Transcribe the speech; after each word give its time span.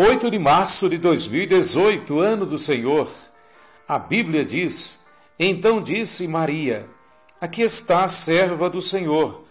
8 0.00 0.30
de 0.30 0.38
março 0.38 0.88
de 0.88 0.96
2018, 0.96 2.20
ano 2.20 2.46
do 2.46 2.56
Senhor. 2.56 3.10
A 3.88 3.98
Bíblia 3.98 4.44
diz: 4.44 5.04
Então 5.36 5.82
disse 5.82 6.28
Maria: 6.28 6.88
Aqui 7.40 7.62
está 7.62 8.04
a 8.04 8.08
serva 8.08 8.70
do 8.70 8.80
Senhor, 8.80 9.42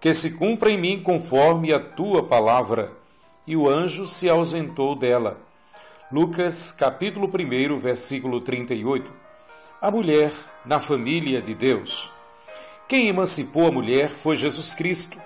que 0.00 0.14
se 0.14 0.38
cumpra 0.38 0.70
em 0.70 0.80
mim 0.80 1.02
conforme 1.02 1.70
a 1.70 1.78
tua 1.78 2.22
palavra. 2.22 2.90
E 3.46 3.54
o 3.54 3.68
anjo 3.68 4.06
se 4.06 4.26
ausentou 4.26 4.96
dela. 4.96 5.38
Lucas, 6.10 6.72
capítulo 6.72 7.28
1, 7.28 7.76
versículo 7.76 8.40
38. 8.40 9.12
A 9.82 9.90
mulher 9.90 10.32
na 10.64 10.80
família 10.80 11.42
de 11.42 11.54
Deus. 11.54 12.10
Quem 12.88 13.08
emancipou 13.08 13.66
a 13.66 13.72
mulher 13.72 14.08
foi 14.08 14.34
Jesus 14.34 14.72
Cristo 14.72 15.20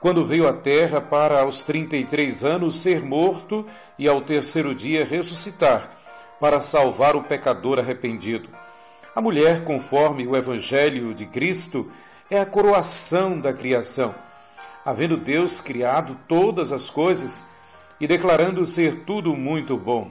quando 0.00 0.24
veio 0.24 0.48
à 0.48 0.52
terra 0.52 1.00
para 1.00 1.40
aos 1.40 1.64
33 1.64 2.44
anos 2.44 2.76
ser 2.76 3.02
morto 3.02 3.66
e 3.98 4.06
ao 4.06 4.20
terceiro 4.20 4.74
dia 4.74 5.04
ressuscitar, 5.04 5.90
para 6.38 6.60
salvar 6.60 7.16
o 7.16 7.22
pecador 7.22 7.78
arrependido. 7.78 8.48
A 9.14 9.20
mulher, 9.20 9.64
conforme 9.64 10.26
o 10.26 10.36
Evangelho 10.36 11.14
de 11.14 11.24
Cristo, 11.24 11.90
é 12.30 12.38
a 12.38 12.44
coroação 12.44 13.40
da 13.40 13.52
criação. 13.52 14.14
Havendo 14.84 15.16
Deus 15.16 15.60
criado 15.60 16.16
todas 16.28 16.70
as 16.72 16.90
coisas 16.90 17.48
e 17.98 18.06
declarando 18.06 18.66
ser 18.66 19.04
tudo 19.04 19.34
muito 19.34 19.76
bom, 19.76 20.10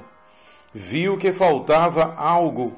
viu 0.73 1.17
que 1.17 1.31
faltava 1.31 2.15
algo 2.17 2.73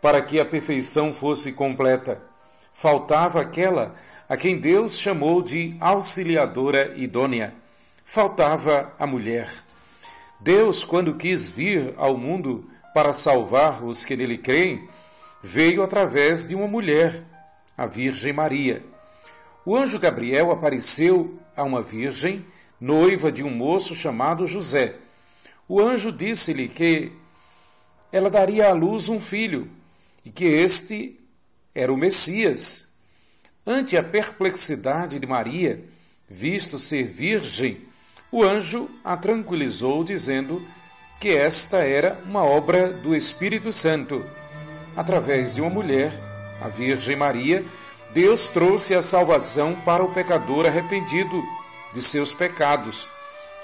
para 0.00 0.22
que 0.22 0.40
a 0.40 0.44
perfeição 0.44 1.12
fosse 1.12 1.52
completa. 1.52 2.29
Faltava 2.72 3.40
aquela 3.40 3.94
a 4.28 4.36
quem 4.36 4.58
Deus 4.58 4.98
chamou 4.98 5.42
de 5.42 5.76
auxiliadora 5.80 6.94
idônea. 6.96 7.52
Faltava 8.04 8.92
a 8.98 9.06
mulher. 9.06 9.48
Deus, 10.40 10.84
quando 10.84 11.16
quis 11.16 11.50
vir 11.50 11.92
ao 11.96 12.16
mundo 12.16 12.68
para 12.94 13.12
salvar 13.12 13.84
os 13.84 14.04
que 14.04 14.16
nele 14.16 14.38
creem, 14.38 14.88
veio 15.42 15.82
através 15.82 16.48
de 16.48 16.54
uma 16.54 16.66
mulher, 16.66 17.22
a 17.76 17.86
Virgem 17.86 18.32
Maria. 18.32 18.82
O 19.66 19.76
anjo 19.76 19.98
Gabriel 19.98 20.50
apareceu 20.50 21.38
a 21.56 21.62
uma 21.62 21.82
virgem, 21.82 22.44
noiva 22.80 23.30
de 23.30 23.44
um 23.44 23.50
moço 23.50 23.94
chamado 23.94 24.46
José. 24.46 24.94
O 25.68 25.80
anjo 25.80 26.10
disse-lhe 26.10 26.68
que 26.68 27.12
ela 28.10 28.30
daria 28.30 28.68
à 28.70 28.72
luz 28.72 29.08
um 29.08 29.20
filho 29.20 29.70
e 30.24 30.30
que 30.30 30.44
este 30.44 31.19
era 31.74 31.92
o 31.92 31.96
Messias, 31.96 32.90
Ante 33.66 33.94
a 33.94 34.02
perplexidade 34.02 35.18
de 35.20 35.26
Maria, 35.26 35.84
visto 36.26 36.78
ser 36.78 37.04
virgem, 37.04 37.86
o 38.32 38.42
anjo 38.42 38.90
a 39.04 39.16
tranquilizou, 39.18 40.02
dizendo 40.02 40.66
que 41.20 41.28
esta 41.28 41.78
era 41.78 42.18
uma 42.24 42.42
obra 42.42 42.90
do 42.90 43.14
Espírito 43.14 43.70
Santo. 43.70 44.24
Através 44.96 45.54
de 45.54 45.60
uma 45.60 45.68
mulher, 45.68 46.10
a 46.60 46.68
Virgem 46.68 47.14
Maria, 47.16 47.64
Deus 48.14 48.48
trouxe 48.48 48.94
a 48.94 49.02
salvação 49.02 49.74
para 49.82 50.02
o 50.02 50.12
pecador 50.12 50.64
arrependido 50.64 51.40
de 51.92 52.02
seus 52.02 52.32
pecados. 52.32 53.10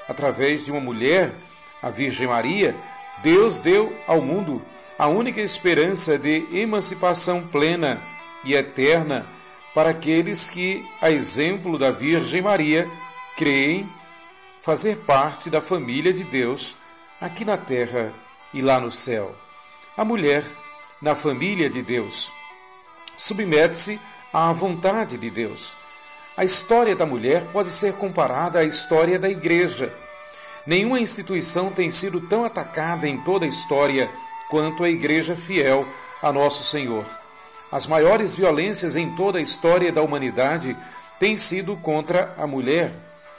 Através 0.07 0.67
de 0.67 0.73
uma 0.73 0.81
mulher, 0.81 1.33
a 1.81 1.89
Virgem 1.89 2.29
Maria, 2.29 2.77
Deus 3.23 3.59
deu 3.59 3.97
ao 4.07 4.21
mundo 4.21 4.63
a 4.99 5.09
única 5.09 5.41
esperança 5.41 6.19
de 6.19 6.47
emancipação 6.53 7.47
plena 7.47 8.01
e 8.45 8.55
eterna 8.55 9.27
para 9.75 9.91
aqueles 9.91 10.49
que, 10.49 10.87
a 11.03 11.11
exemplo 11.11 11.79
da 11.79 11.91
Virgem 11.91 12.41
Maria, 12.41 12.91
creem 13.37 13.87
fazer 14.63 14.97
parte 14.99 15.51
da 15.51 15.61
família 15.61 16.13
de 16.13 16.25
Deus 16.25 16.79
aqui 17.21 17.45
na 17.45 17.59
terra 17.59 18.13
e 18.55 18.63
lá 18.63 18.81
no 18.81 18.91
céu. 18.91 19.35
A 19.97 20.05
mulher, 20.05 20.45
na 21.01 21.15
família 21.15 21.69
de 21.69 21.83
Deus, 21.83 22.33
submete-se 23.19 24.01
à 24.33 24.51
vontade 24.51 25.19
de 25.19 25.29
Deus. 25.29 25.77
A 26.35 26.45
história 26.45 26.97
da 26.97 27.05
mulher 27.05 27.45
pode 27.53 27.71
ser 27.71 27.95
comparada 27.95 28.61
à 28.61 28.65
história 28.65 29.19
da 29.19 29.29
igreja. 29.29 29.95
Nenhuma 30.67 31.01
instituição 31.01 31.71
tem 31.71 31.91
sido 31.91 32.21
tão 32.23 32.47
atacada 32.47 33.07
em 33.07 33.19
toda 33.19 33.45
a 33.45 33.49
história 33.49 34.11
quanto 34.49 34.85
a 34.85 34.89
igreja 34.89 35.35
fiel 35.35 35.87
a 36.23 36.33
nosso 36.33 36.65
Senhor. 36.65 37.07
As 37.71 37.87
maiores 37.87 38.35
violências 38.35 38.97
em 38.97 39.15
toda 39.17 39.39
a 39.39 39.43
história 39.43 39.93
da 39.93 40.03
humanidade 40.03 40.77
têm 41.19 41.37
sido 41.37 41.77
contra 41.77 42.35
a 42.39 42.47
mulher, 42.47 42.93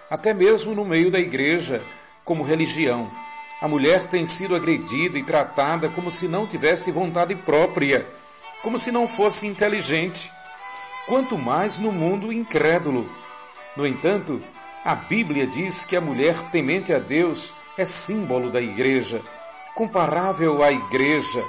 até 0.10 0.34
mesmo 0.34 0.76
no 0.76 0.84
meio 0.84 1.10
da 1.10 1.20
igreja, 1.20 1.82
como 2.26 2.44
religião. 2.44 3.10
A 3.62 3.68
mulher 3.68 4.08
tem 4.08 4.26
sido 4.26 4.56
agredida 4.56 5.18
e 5.18 5.24
tratada 5.24 5.90
como 5.90 6.12
se 6.12 6.28
não 6.28 6.46
tivesse 6.46 6.92
vontade 6.92 7.36
própria, 7.36 8.06
como 8.62 8.78
se 8.78 8.92
não 8.92 9.08
fosse 9.08 9.48
inteligente, 9.48 10.32
quanto 11.08 11.38
mais 11.38 11.80
no 11.80 11.92
mundo 11.92 12.32
incrédulo. 12.32 13.10
No 13.76 13.88
entanto, 13.88 14.42
a 14.84 14.94
Bíblia 14.94 15.48
diz 15.48 15.86
que 15.86 15.96
a 15.96 16.02
mulher 16.02 16.36
temente 16.52 16.94
a 16.94 17.00
Deus 17.00 17.54
é 17.78 17.86
símbolo 17.86 18.52
da 18.52 18.62
igreja, 18.62 19.22
comparável 19.78 20.64
à 20.64 20.72
igreja. 20.72 21.46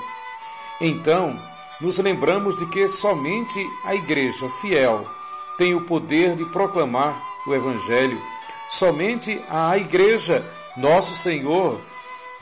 Então, 0.78 1.40
nos 1.80 1.98
lembramos 1.98 2.58
de 2.58 2.66
que 2.66 2.86
somente 2.86 3.58
a 3.82 3.94
Igreja 3.94 4.50
fiel 4.60 5.08
tem 5.56 5.74
o 5.74 5.86
poder 5.86 6.36
de 6.36 6.44
proclamar 6.44 7.20
o 7.46 7.54
Evangelho. 7.54 8.20
Somente 8.68 9.42
a 9.48 9.78
Igreja, 9.78 10.46
nosso 10.76 11.14
Senhor, 11.14 11.80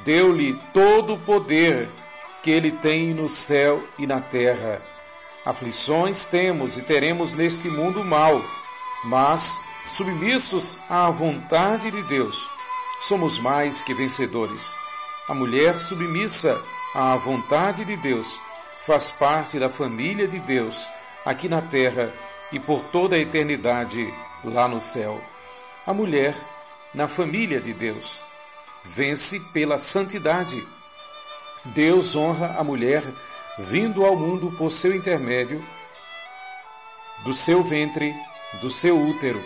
deu-lhe 0.00 0.58
todo 0.74 1.14
o 1.14 1.20
poder 1.20 1.88
que 2.42 2.50
ele 2.50 2.72
tem 2.72 3.14
no 3.14 3.28
céu 3.28 3.84
e 3.96 4.08
na 4.08 4.20
terra. 4.20 4.82
Aflições 5.44 6.26
temos 6.26 6.76
e 6.76 6.82
teremos 6.82 7.32
neste 7.32 7.68
mundo 7.68 8.04
mal, 8.04 8.42
mas, 9.04 9.62
submissos 9.88 10.80
à 10.90 11.08
vontade 11.10 11.92
de 11.92 12.02
Deus, 12.02 12.50
somos 13.00 13.38
mais 13.38 13.84
que 13.84 13.94
vencedores. 13.94 14.76
A 15.28 15.34
mulher 15.34 15.76
submissa 15.78 16.62
à 16.94 17.16
vontade 17.16 17.84
de 17.84 17.96
Deus 17.96 18.40
faz 18.80 19.10
parte 19.10 19.58
da 19.58 19.68
família 19.68 20.28
de 20.28 20.38
Deus 20.38 20.88
aqui 21.24 21.48
na 21.48 21.60
terra 21.60 22.14
e 22.52 22.60
por 22.60 22.84
toda 22.84 23.16
a 23.16 23.18
eternidade 23.18 24.14
lá 24.44 24.68
no 24.68 24.80
céu. 24.80 25.20
A 25.84 25.92
mulher, 25.92 26.36
na 26.94 27.08
família 27.08 27.60
de 27.60 27.72
Deus, 27.72 28.24
vence 28.84 29.40
pela 29.52 29.78
santidade. 29.78 30.64
Deus 31.64 32.14
honra 32.14 32.54
a 32.56 32.62
mulher 32.62 33.02
vindo 33.58 34.04
ao 34.04 34.14
mundo 34.14 34.52
por 34.56 34.70
seu 34.70 34.94
intermédio, 34.94 35.64
do 37.24 37.32
seu 37.32 37.64
ventre, 37.64 38.14
do 38.60 38.70
seu 38.70 38.96
útero. 38.96 39.42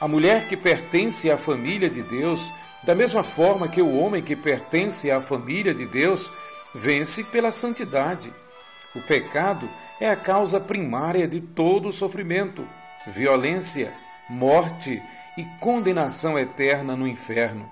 A 0.00 0.06
mulher 0.06 0.46
que 0.46 0.56
pertence 0.56 1.28
à 1.28 1.36
família 1.36 1.90
de 1.90 2.04
Deus, 2.04 2.52
da 2.82 2.94
mesma 2.94 3.22
forma 3.22 3.68
que 3.68 3.82
o 3.82 3.92
homem 3.98 4.22
que 4.22 4.36
pertence 4.36 5.10
à 5.10 5.20
família 5.20 5.74
de 5.74 5.86
Deus, 5.86 6.32
vence 6.74 7.24
pela 7.24 7.50
santidade. 7.50 8.32
O 8.94 9.00
pecado 9.02 9.68
é 10.00 10.08
a 10.10 10.16
causa 10.16 10.60
primária 10.60 11.26
de 11.26 11.40
todo 11.40 11.88
o 11.88 11.92
sofrimento, 11.92 12.66
violência, 13.06 13.92
morte 14.28 15.02
e 15.36 15.44
condenação 15.60 16.38
eterna 16.38 16.96
no 16.96 17.06
inferno. 17.06 17.68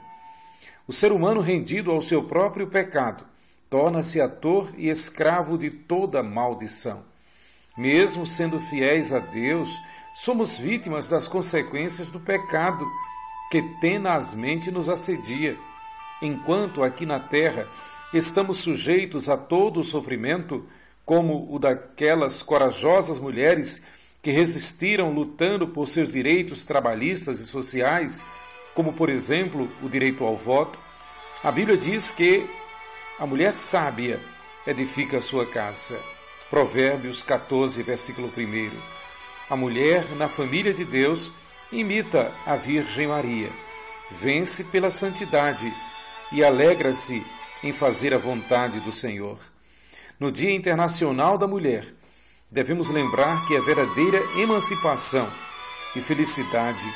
O 0.88 0.92
ser 0.92 1.12
humano 1.12 1.40
rendido 1.40 1.90
ao 1.90 2.00
seu 2.00 2.22
próprio 2.24 2.66
pecado 2.66 3.24
torna-se 3.68 4.20
ator 4.20 4.72
e 4.76 4.88
escravo 4.88 5.58
de 5.58 5.70
toda 5.70 6.22
maldição. 6.22 7.02
Mesmo 7.76 8.26
sendo 8.26 8.60
fiéis 8.60 9.12
a 9.12 9.18
Deus, 9.18 9.70
somos 10.14 10.56
vítimas 10.56 11.08
das 11.08 11.28
consequências 11.28 12.08
do 12.08 12.20
pecado 12.20 12.86
que 13.50 13.62
tenazmente 13.80 14.70
nos 14.70 14.88
assedia. 14.88 15.56
Enquanto 16.20 16.82
aqui 16.82 17.04
na 17.04 17.20
terra 17.20 17.68
estamos 18.12 18.58
sujeitos 18.58 19.28
a 19.28 19.36
todo 19.36 19.80
o 19.80 19.84
sofrimento, 19.84 20.66
como 21.04 21.52
o 21.54 21.58
daquelas 21.58 22.42
corajosas 22.42 23.20
mulheres 23.20 23.86
que 24.22 24.30
resistiram 24.30 25.12
lutando 25.12 25.68
por 25.68 25.86
seus 25.86 26.08
direitos 26.08 26.64
trabalhistas 26.64 27.38
e 27.38 27.46
sociais, 27.46 28.26
como 28.74 28.92
por 28.92 29.08
exemplo 29.08 29.70
o 29.82 29.88
direito 29.88 30.24
ao 30.24 30.36
voto, 30.36 30.78
a 31.42 31.52
Bíblia 31.52 31.78
diz 31.78 32.10
que 32.10 32.48
a 33.18 33.26
mulher 33.26 33.54
sábia 33.54 34.20
edifica 34.66 35.18
a 35.18 35.20
sua 35.20 35.46
casa. 35.46 35.98
Provérbios 36.50 37.22
14, 37.22 37.82
versículo 37.82 38.32
1. 38.36 38.70
A 39.48 39.56
mulher 39.56 40.10
na 40.16 40.28
família 40.28 40.74
de 40.74 40.84
Deus 40.84 41.32
imita 41.72 42.32
a 42.44 42.56
Virgem 42.56 43.08
Maria, 43.08 43.50
vence 44.10 44.64
pela 44.64 44.90
santidade 44.90 45.72
e 46.32 46.44
alegra-se 46.44 47.24
em 47.62 47.72
fazer 47.72 48.14
a 48.14 48.18
vontade 48.18 48.80
do 48.80 48.92
Senhor. 48.92 49.38
No 50.18 50.30
Dia 50.30 50.52
Internacional 50.52 51.36
da 51.36 51.46
Mulher, 51.46 51.86
devemos 52.50 52.88
lembrar 52.88 53.46
que 53.46 53.56
a 53.56 53.60
verdadeira 53.60 54.18
emancipação 54.36 55.30
e 55.94 56.00
felicidade 56.00 56.86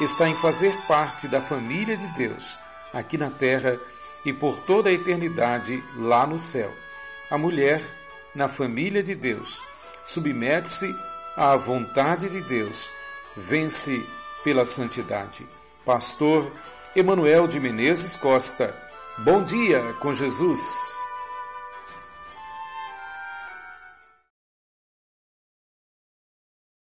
está 0.00 0.28
em 0.28 0.36
fazer 0.36 0.76
parte 0.86 1.26
da 1.26 1.40
família 1.40 1.96
de 1.96 2.06
Deus, 2.08 2.58
aqui 2.92 3.16
na 3.18 3.30
terra 3.30 3.78
e 4.24 4.32
por 4.32 4.60
toda 4.60 4.90
a 4.90 4.92
eternidade 4.92 5.82
lá 5.96 6.26
no 6.26 6.38
céu. 6.38 6.72
A 7.30 7.38
mulher, 7.38 7.82
na 8.34 8.48
família 8.48 9.02
de 9.02 9.14
Deus, 9.14 9.62
submete-se 10.04 10.94
à 11.36 11.56
vontade 11.56 12.28
de 12.28 12.40
Deus, 12.42 12.90
vence 13.36 14.04
pela 14.42 14.64
santidade. 14.64 15.46
Pastor 15.84 16.50
Emanuel 16.94 17.46
de 17.46 17.60
Menezes 17.60 18.16
Costa. 18.16 18.74
Bom 19.18 19.42
dia 19.42 19.94
com 20.00 20.12
Jesus. 20.12 20.96